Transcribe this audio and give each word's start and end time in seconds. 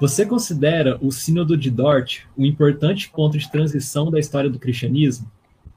Você 0.00 0.24
considera 0.24 0.96
o 1.02 1.10
Sínodo 1.10 1.56
de 1.56 1.72
Dort 1.72 2.24
um 2.36 2.44
importante 2.44 3.10
ponto 3.10 3.36
de 3.36 3.50
transição 3.50 4.12
da 4.12 4.20
história 4.20 4.48
do 4.48 4.56
cristianismo? 4.56 5.28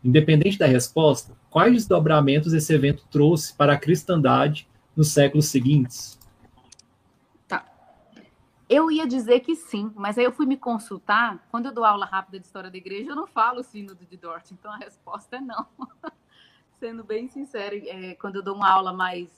Independente 0.03 0.59
da 0.59 0.67
resposta, 0.67 1.35
quais 1.49 1.73
desdobramentos 1.73 2.53
esse 2.53 2.71
evento 2.71 3.03
trouxe 3.09 3.51
para 3.55 3.73
a 3.73 3.79
cristandade 3.79 4.69
nos 4.95 5.11
séculos 5.11 5.47
seguintes? 5.47 6.19
Tá. 7.47 7.65
Eu 8.69 8.91
ia 8.91 9.07
dizer 9.07 9.39
que 9.39 9.55
sim, 9.55 9.91
mas 9.95 10.19
aí 10.19 10.23
eu 10.23 10.31
fui 10.31 10.45
me 10.45 10.55
consultar. 10.55 11.43
Quando 11.49 11.65
eu 11.65 11.73
dou 11.73 11.83
aula 11.83 12.05
rápida 12.05 12.39
de 12.39 12.45
história 12.45 12.69
da 12.69 12.77
igreja, 12.77 13.09
eu 13.09 13.15
não 13.15 13.25
falo 13.25 13.63
sínodo 13.63 14.05
de 14.05 14.17
Dort, 14.17 14.51
então 14.51 14.71
a 14.71 14.77
resposta 14.77 15.37
é 15.37 15.41
não. 15.41 15.65
Sendo 16.79 17.03
bem 17.03 17.27
sincera, 17.27 17.75
é, 17.75 18.13
quando 18.13 18.35
eu 18.35 18.43
dou 18.43 18.53
uma 18.55 18.69
aula 18.69 18.93
mais, 18.93 19.31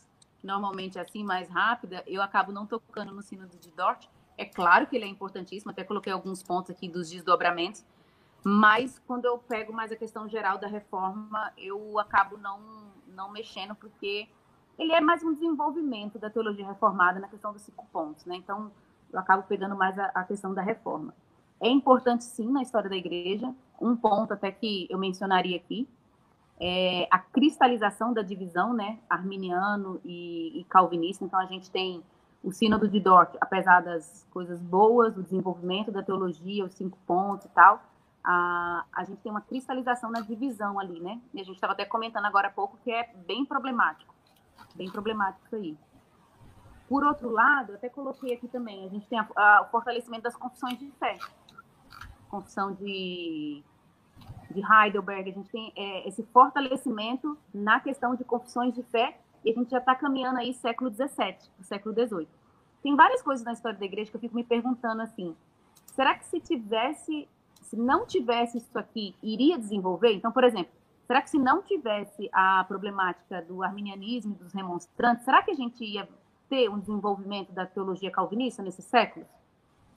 normalmente 0.43 0.99
assim, 0.99 1.23
mais 1.23 1.47
rápida, 1.47 2.03
eu 2.05 2.21
acabo 2.21 2.51
não 2.51 2.65
tocando 2.65 3.13
no 3.13 3.21
sínodo 3.21 3.57
de 3.57 3.71
Dort. 3.71 4.09
É 4.37 4.45
claro 4.45 4.87
que 4.87 4.95
ele 4.95 5.05
é 5.05 5.07
importantíssimo, 5.07 5.71
até 5.71 5.83
coloquei 5.83 6.11
alguns 6.11 6.41
pontos 6.41 6.71
aqui 6.71 6.87
dos 6.87 7.09
desdobramentos, 7.09 7.85
mas 8.43 8.99
quando 9.07 9.25
eu 9.25 9.37
pego 9.37 9.71
mais 9.71 9.91
a 9.91 9.95
questão 9.95 10.27
geral 10.27 10.57
da 10.57 10.67
reforma, 10.67 11.51
eu 11.57 11.97
acabo 11.99 12.37
não, 12.37 12.59
não 13.07 13.31
mexendo, 13.31 13.73
porque 13.75 14.27
ele 14.77 14.91
é 14.91 14.99
mais 14.99 15.23
um 15.23 15.33
desenvolvimento 15.33 16.19
da 16.19 16.29
teologia 16.29 16.65
reformada 16.65 17.19
na 17.19 17.27
questão 17.27 17.53
dos 17.53 17.61
cinco 17.61 17.87
pontos, 17.91 18.25
né? 18.25 18.35
Então, 18.35 18.71
eu 19.11 19.19
acabo 19.19 19.43
pegando 19.43 19.75
mais 19.75 19.97
a, 19.97 20.05
a, 20.07 20.23
questão 20.23 20.53
da 20.53 20.61
reforma. 20.61 21.13
É 21.61 21.69
importante, 21.69 22.23
sim, 22.23 22.51
na 22.51 22.61
história 22.61 22.89
da 22.89 22.95
igreja, 22.95 23.53
um 23.79 23.95
ponto 23.95 24.33
até 24.33 24.51
que 24.51 24.87
eu 24.89 24.97
mencionaria 24.97 25.55
aqui, 25.55 25.87
é 26.59 27.07
a 27.11 27.19
cristalização 27.19 28.13
da 28.13 28.21
divisão, 28.21 28.73
né, 28.73 28.99
arminiano 29.09 30.01
e, 30.03 30.59
e 30.59 30.63
calvinista. 30.65 31.23
Então, 31.23 31.39
a 31.39 31.45
gente 31.45 31.69
tem 31.69 32.03
o 32.43 32.51
sínodo 32.51 32.87
de 32.87 32.99
Dort, 32.99 33.35
apesar 33.39 33.81
das 33.81 34.27
coisas 34.31 34.61
boas, 34.61 35.17
o 35.17 35.23
desenvolvimento 35.23 35.91
da 35.91 36.03
teologia, 36.03 36.65
os 36.65 36.73
cinco 36.73 36.97
pontos 37.07 37.45
e 37.45 37.49
tal, 37.49 37.81
a, 38.23 38.83
a 38.91 39.03
gente 39.05 39.21
tem 39.21 39.31
uma 39.31 39.41
cristalização 39.41 40.11
na 40.11 40.21
divisão 40.21 40.79
ali, 40.79 40.99
né? 40.99 41.21
E 41.33 41.39
a 41.39 41.43
gente 41.43 41.55
estava 41.55 41.73
até 41.73 41.85
comentando 41.85 42.25
agora 42.25 42.49
há 42.49 42.51
pouco 42.51 42.77
que 42.83 42.91
é 42.91 43.13
bem 43.25 43.45
problemático 43.45 44.13
bem 44.75 44.89
problemático 44.89 45.45
isso 45.45 45.55
aí. 45.55 45.77
Por 46.87 47.03
outro 47.03 47.29
lado, 47.29 47.73
até 47.73 47.89
coloquei 47.89 48.33
aqui 48.33 48.47
também, 48.47 48.85
a 48.85 48.89
gente 48.89 49.07
tem 49.07 49.19
a, 49.19 49.27
a, 49.35 49.61
o 49.61 49.71
fortalecimento 49.71 50.23
das 50.23 50.35
confissões 50.35 50.77
de 50.77 50.91
fé. 50.91 51.17
Confissão 52.29 52.73
de, 52.73 53.63
de 54.51 54.61
Heidelberg, 54.61 55.29
a 55.29 55.33
gente 55.33 55.49
tem 55.49 55.71
é, 55.75 56.07
esse 56.07 56.23
fortalecimento 56.23 57.37
na 57.53 57.79
questão 57.79 58.15
de 58.15 58.23
confissões 58.23 58.73
de 58.73 58.83
fé, 58.83 59.17
e 59.43 59.51
a 59.51 59.53
gente 59.53 59.69
já 59.69 59.79
está 59.79 59.95
caminhando 59.95 60.39
aí 60.39 60.53
século 60.53 60.91
XVII, 60.91 61.37
século 61.61 61.93
XVIII. 61.93 62.27
Tem 62.81 62.95
várias 62.95 63.21
coisas 63.21 63.45
na 63.45 63.53
história 63.53 63.77
da 63.77 63.85
igreja 63.85 64.11
que 64.11 64.17
eu 64.17 64.21
fico 64.21 64.35
me 64.35 64.43
perguntando 64.43 65.01
assim, 65.01 65.35
será 65.87 66.15
que 66.15 66.25
se 66.25 66.39
tivesse, 66.39 67.27
se 67.61 67.75
não 67.75 68.05
tivesse 68.05 68.57
isso 68.57 68.77
aqui, 68.77 69.15
iria 69.21 69.57
desenvolver? 69.57 70.13
Então, 70.13 70.31
por 70.31 70.43
exemplo, 70.43 70.71
Será 71.05 71.21
que 71.21 71.29
se 71.29 71.37
não 71.37 71.61
tivesse 71.61 72.29
a 72.31 72.63
problemática 72.63 73.41
do 73.41 73.61
arminianismo 73.61 74.33
e 74.33 74.43
dos 74.43 74.53
remonstrantes, 74.53 75.25
será 75.25 75.43
que 75.43 75.51
a 75.51 75.53
gente 75.53 75.83
ia 75.83 76.07
ter 76.49 76.69
um 76.69 76.79
desenvolvimento 76.79 77.51
da 77.51 77.65
teologia 77.65 78.09
calvinista 78.09 78.63
nesses 78.63 78.85
séculos? 78.85 79.27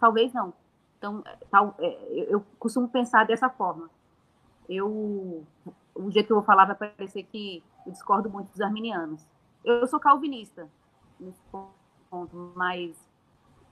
Talvez 0.01 0.33
não. 0.33 0.53
Então, 0.99 1.23
tal, 1.51 1.75
é, 1.79 2.27
eu 2.29 2.45
costumo 2.59 2.89
pensar 2.89 3.25
dessa 3.25 3.49
forma. 3.49 3.89
Eu, 4.69 5.45
o 5.95 6.11
jeito 6.11 6.27
que 6.27 6.33
eu 6.33 6.37
vou 6.37 6.45
falar 6.45 6.65
vai 6.65 6.75
parecer 6.75 7.23
que 7.23 7.63
eu 7.87 7.93
discordo 7.93 8.29
muito 8.29 8.51
dos 8.51 8.61
arminianos. 8.61 9.25
Eu 9.67 9.85
sou 9.89 9.99
calvinista 9.99 10.71
nesse 11.19 11.43
ponto, 11.51 12.53
mas 12.55 12.97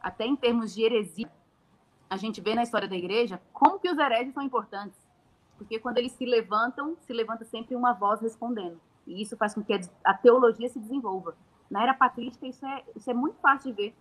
até 0.01 0.27
em 0.27 0.34
termos 0.34 0.75
de 0.75 0.83
heresia, 0.83 1.31
a 2.11 2.17
gente 2.17 2.41
vê 2.41 2.53
na 2.53 2.64
história 2.64 2.89
da 2.89 2.97
igreja 2.97 3.41
como 3.53 3.79
que 3.79 3.89
os 3.89 3.96
hereges 3.96 4.35
são 4.35 4.42
importantes. 4.42 4.98
Porque 5.57 5.79
quando 5.79 5.98
eles 5.98 6.11
se 6.11 6.27
levantam, 6.27 6.96
se 7.02 7.13
levanta 7.13 7.45
sempre 7.45 7.77
uma 7.77 7.92
voz 7.92 8.20
respondendo. 8.20 8.80
E 9.07 9.23
isso 9.23 9.36
faz 9.36 9.55
com 9.55 9.63
que 9.63 9.73
a 10.02 10.14
teologia 10.14 10.68
se 10.68 10.80
desenvolva. 10.80 11.36
Na 11.70 11.85
era 11.85 11.95
patrística, 11.95 12.45
isso 12.45 12.67
é, 12.67 12.83
isso 12.97 13.08
é 13.08 13.14
muito 13.14 13.39
fácil 13.39 13.70
de 13.70 13.77
ver. 13.77 13.97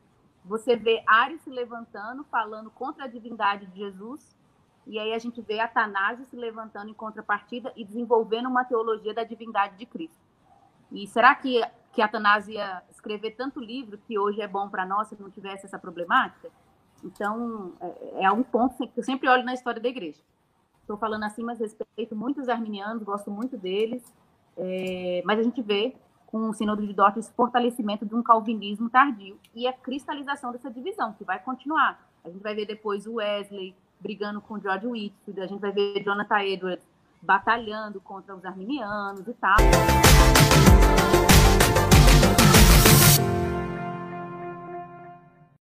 Você 0.46 0.76
vê 0.76 1.04
Ares 1.06 1.42
se 1.42 1.52
levantando, 1.52 2.24
falando 2.24 2.72
contra 2.72 3.04
a 3.04 3.08
divindade 3.08 3.68
de 3.68 3.78
Jesus, 3.78 4.36
e 4.88 4.98
aí 4.98 5.14
a 5.14 5.20
gente 5.20 5.44
vê 5.44 5.60
Atanásio 5.60 6.26
se 6.26 6.36
levantando 6.36 6.90
em 6.90 6.94
contrapartida 6.96 7.72
e 7.76 7.86
desenvolvendo 7.86 8.50
uma 8.50 8.66
teologia 8.66 9.14
da 9.14 9.24
divindade 9.24 9.78
de 9.78 9.86
Cristo. 9.86 10.24
E 10.94 11.08
será 11.08 11.34
que, 11.34 11.60
que 11.94 12.02
Atanásio 12.02 12.54
ia 12.54 12.82
escrever 12.92 13.32
tanto 13.32 13.60
livro 13.60 14.00
que 14.08 14.18
hoje 14.18 14.42
é 14.42 14.48
bom 14.48 14.68
para 14.68 14.86
nós 14.86 15.08
se 15.08 15.22
não 15.22 15.30
tivesse 15.30 15.66
essa 15.66 15.78
problemática? 15.78 16.50
Então, 17.04 17.74
é, 17.80 18.26
é 18.26 18.32
um 18.32 18.44
ponto 18.44 18.76
que 18.76 19.00
eu 19.00 19.04
sempre 19.04 19.30
olho 19.30 19.44
na 19.44 19.54
história 19.54 19.82
da 19.82 19.88
igreja. 19.88 20.20
Estou 20.82 20.98
falando 20.98 21.24
assim, 21.24 21.44
mas 21.44 21.60
respeito 21.60 22.16
muito 22.16 22.42
os 22.42 22.50
arminianos, 22.50 23.04
gosto 23.04 23.30
muito 23.32 23.58
deles. 23.58 24.04
É, 24.58 25.22
mas 25.26 25.40
a 25.40 25.44
gente 25.44 25.62
vê 25.62 25.96
com 26.28 26.50
o 26.50 26.54
Sínodo 26.54 26.86
de 26.86 26.94
Dort 26.94 27.16
esse 27.18 27.32
fortalecimento 27.34 28.06
de 28.06 28.16
um 28.16 28.24
calvinismo 28.24 28.90
tardio 28.90 29.40
e 29.54 29.68
a 29.68 29.74
cristalização 29.74 30.52
dessa 30.52 30.70
divisão, 30.70 31.14
que 31.14 31.24
vai 31.24 31.40
continuar. 31.40 32.10
A 32.26 32.30
gente 32.30 32.42
vai 32.42 32.56
ver 32.56 32.66
depois 32.66 33.06
o 33.06 33.16
Wesley 33.16 33.76
brigando 34.00 34.42
com 34.42 34.60
George 34.60 34.88
Whitfield, 34.88 35.42
a 35.42 35.48
gente 35.48 35.62
vai 35.62 35.72
ver 35.72 36.04
Jonathan 36.04 36.42
Edwards 36.42 36.86
batalhando 37.22 38.02
contra 38.02 38.36
os 38.36 38.44
arminianos 38.44 39.26
e 39.28 39.34
tal. 39.34 39.58